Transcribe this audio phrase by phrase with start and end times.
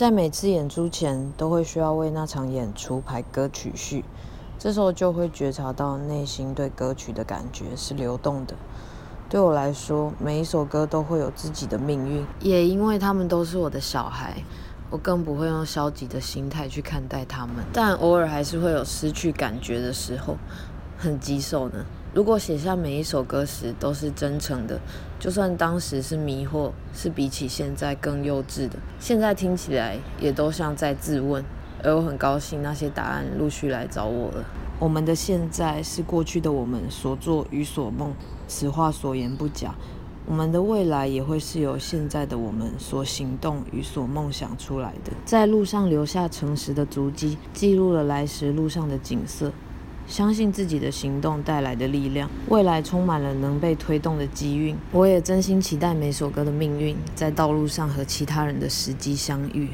[0.00, 4.02] 在每次演出前，都会需要为那场演出排歌曲序，
[4.58, 8.54] 这时候就会觉察到内心对歌曲的感觉是流动的。
[9.28, 14.42] 对我来说，每一首歌都会有自己的命运，也因为他们都是我的小孩，
[14.88, 17.56] 我更不会用消极的心态去看待他们。
[17.70, 20.38] 但偶尔还是会有失去感觉的时候，
[20.96, 21.84] 很棘手呢。
[22.12, 24.80] 如果写下每一首歌时都是真诚的，
[25.20, 31.44] 就算当时是迷惑，是比起现在更幼稚的，现在听起来也都像在自问。
[31.84, 34.44] 而我很高兴，那些答案陆续来找我了。
[34.80, 38.12] 我们的现在是过去的我们所做与所梦，
[38.48, 39.74] 此话所言不假。
[40.26, 45.12] 我们的未来也会是由现在的我们所行动与所梦想出来的。
[45.24, 49.52] 在路上留下诚实的足迹，记录了来时路上的景色。
[50.06, 54.76] 相信自己的行动带来的力量，未来充满了能被推动的机运。
[54.92, 59.70] 我也真心期待每首歌的命运，在道路上和其他人的时机相遇。